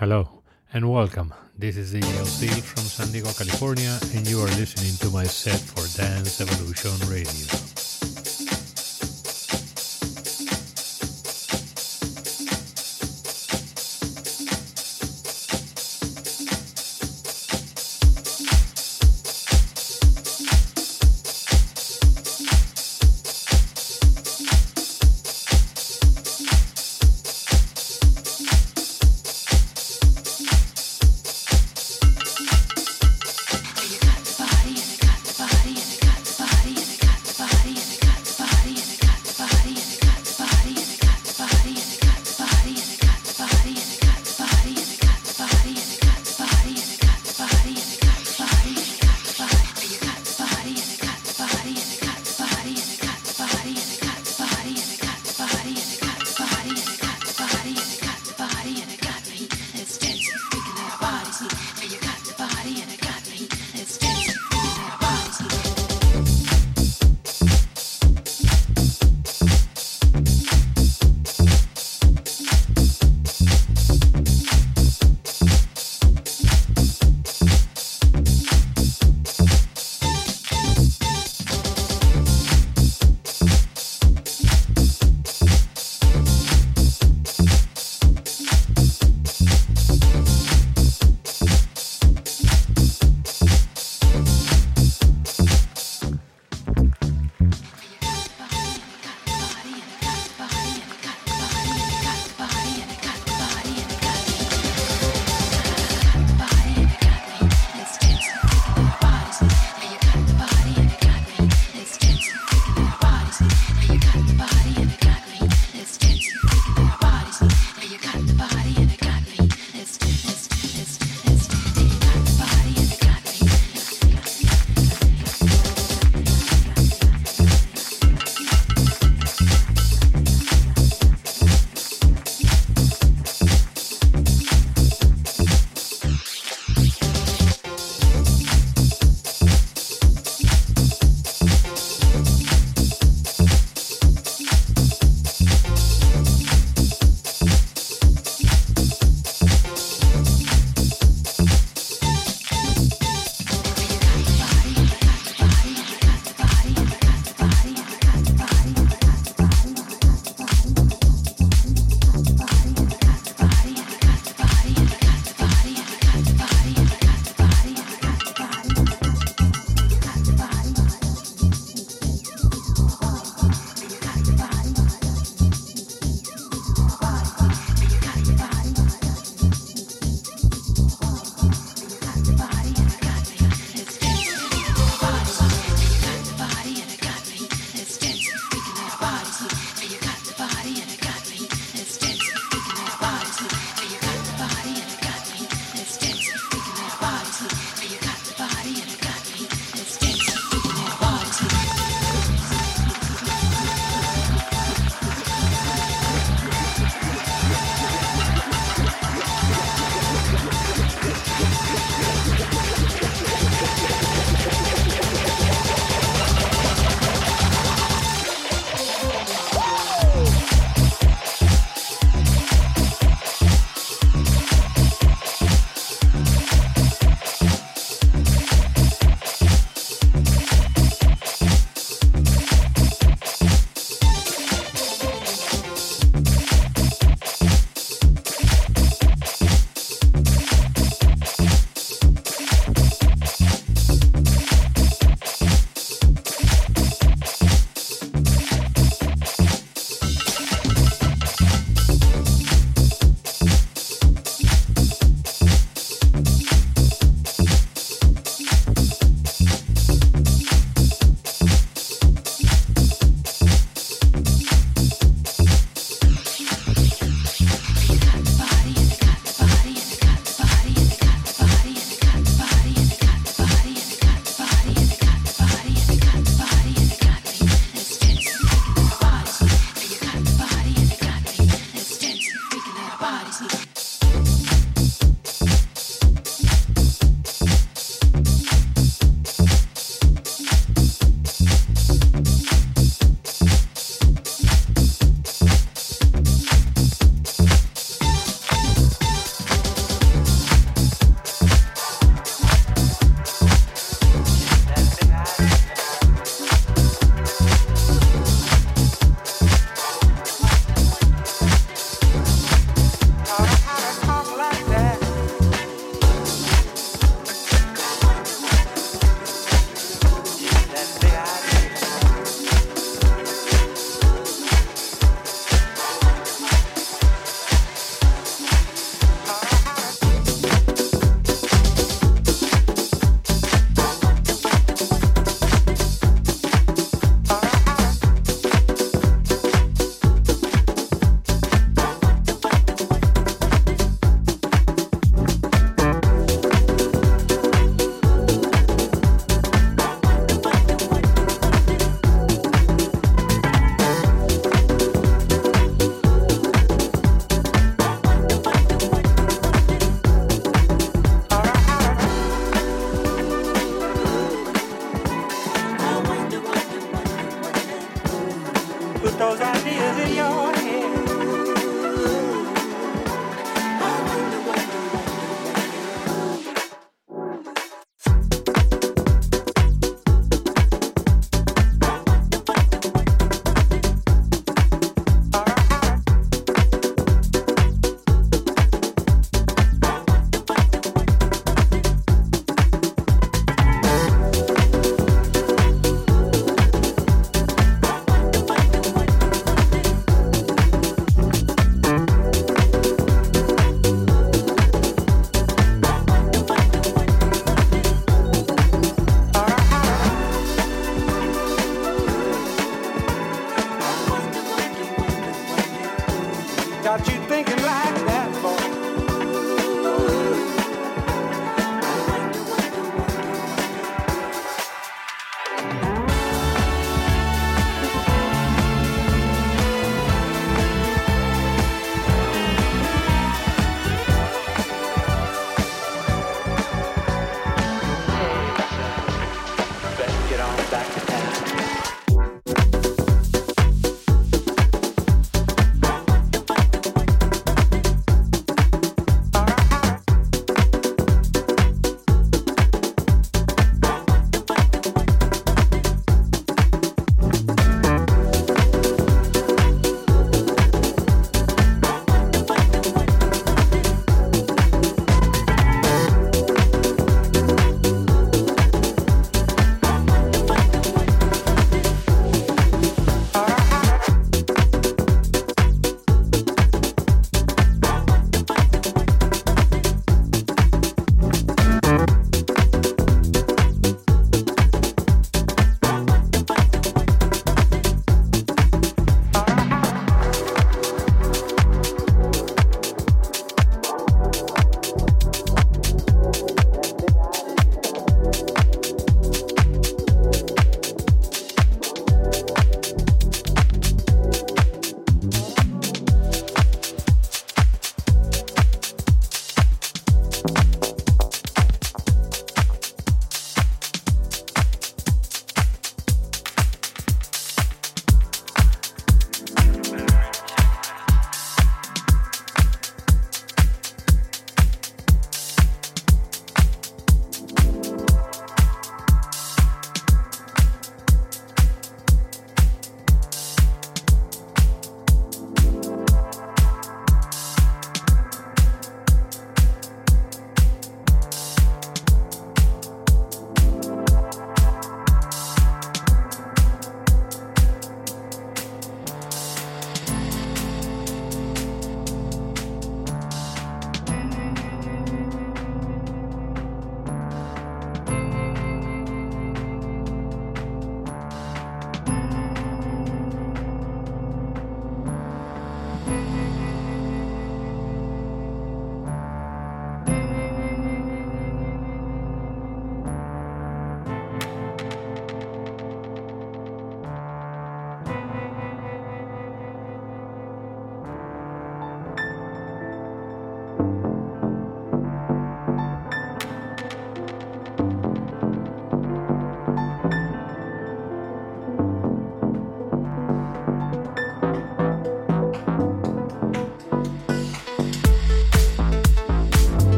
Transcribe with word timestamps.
Hello 0.00 0.40
and 0.72 0.90
welcome. 0.90 1.34
This 1.58 1.76
is 1.76 1.92
the 1.92 2.00
LC 2.00 2.48
from 2.62 2.84
San 2.84 3.12
Diego, 3.12 3.28
California, 3.32 3.98
and 4.14 4.26
you 4.26 4.40
are 4.40 4.48
listening 4.56 4.96
to 4.96 5.14
my 5.14 5.24
set 5.24 5.60
for 5.60 5.84
Dance 5.94 6.40
Evolution 6.40 6.96
Radio. 7.06 7.79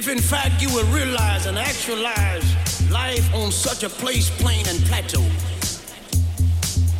If 0.00 0.08
in 0.08 0.18
fact 0.18 0.62
you 0.62 0.68
will 0.74 0.86
realize 0.86 1.44
and 1.44 1.58
actualize 1.58 2.90
life 2.90 3.34
on 3.34 3.52
such 3.52 3.82
a 3.82 3.88
place, 3.90 4.30
plane, 4.40 4.64
and 4.66 4.78
plateau, 4.86 5.22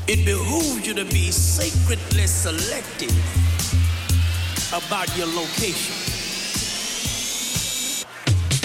it 0.07 0.23
behooves 0.27 0.87
you 0.87 0.93
to 0.93 1.07
be 1.07 1.31
sacredly 1.31 2.27
selective 2.27 3.17
about 4.69 5.09
your 5.17 5.29
location. 5.29 5.95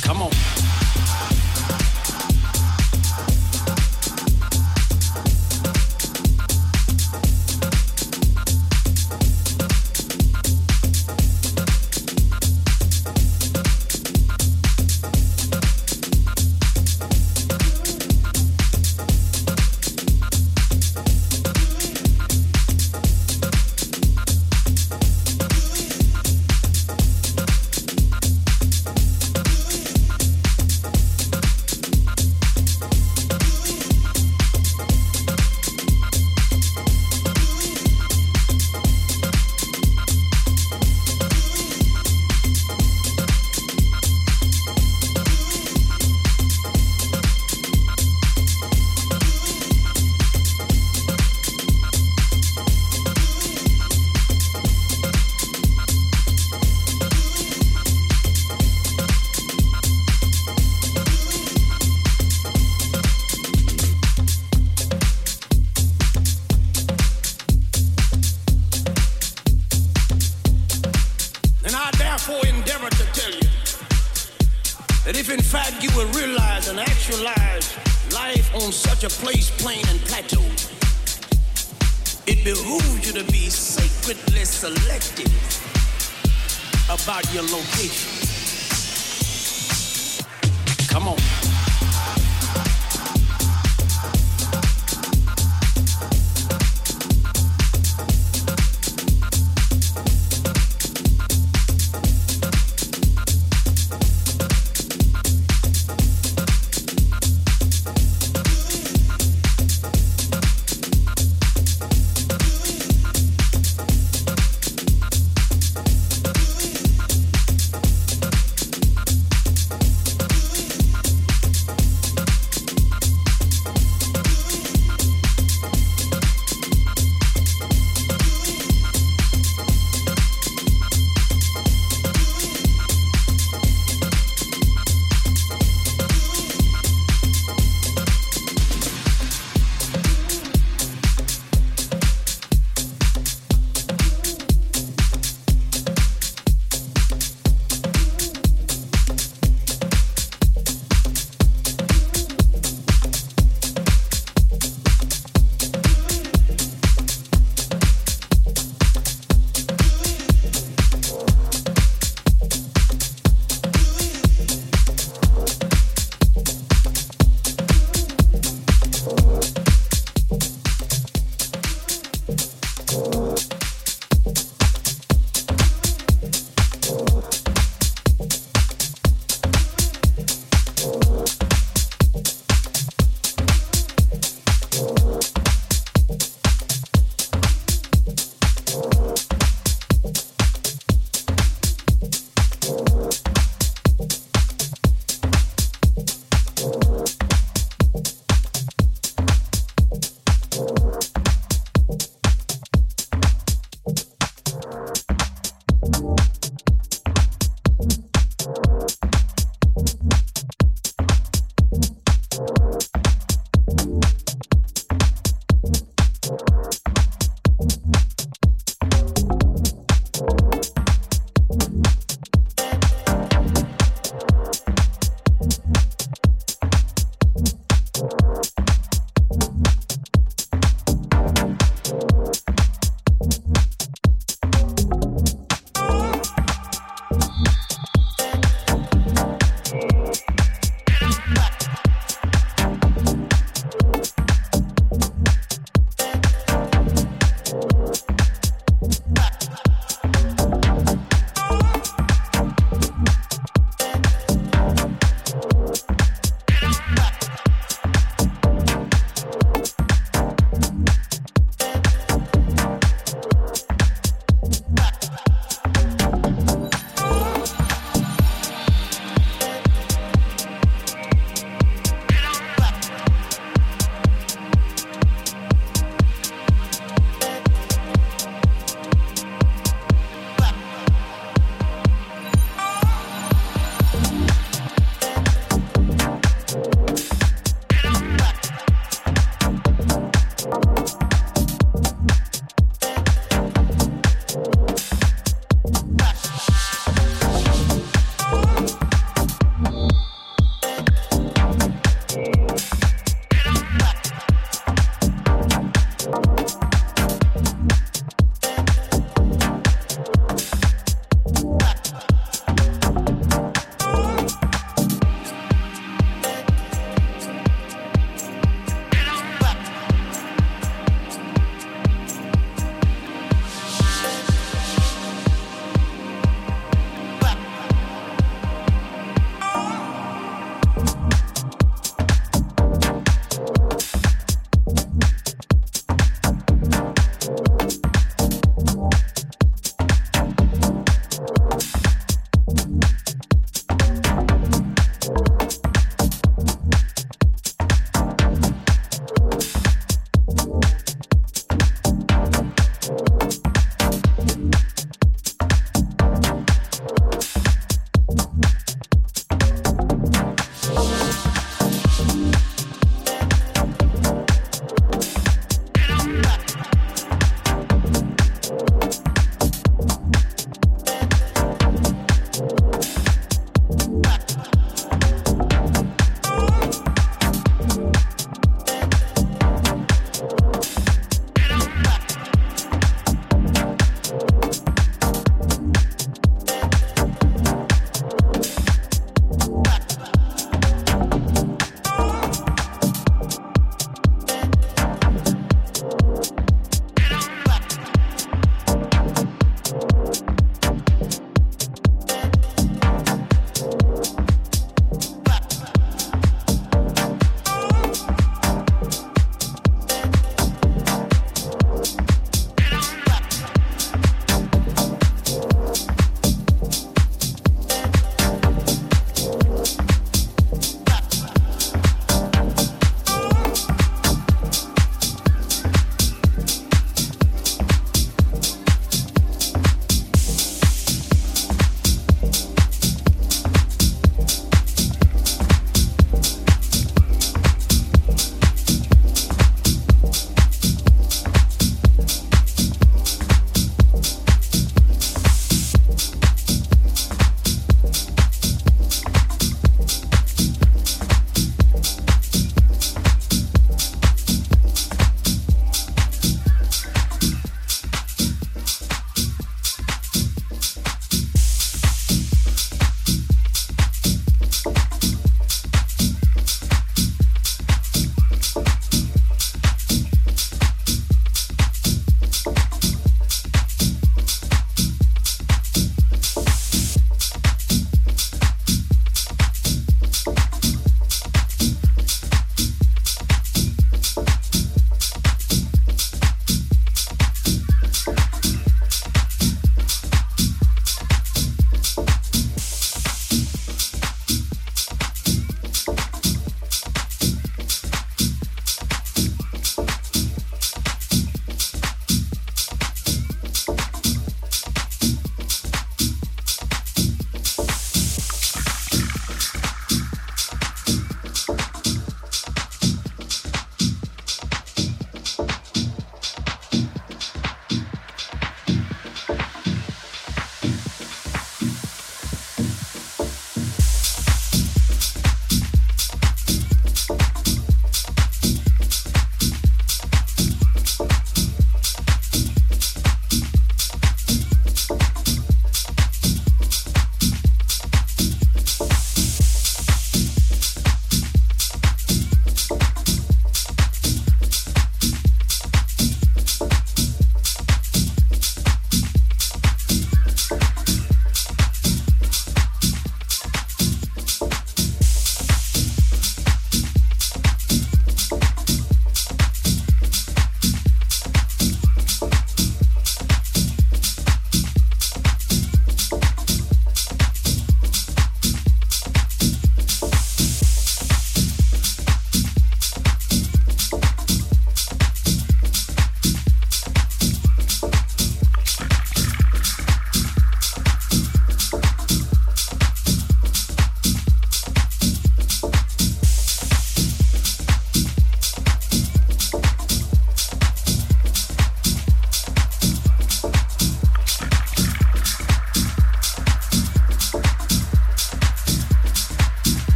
Come 0.00 0.22
on. 0.22 0.59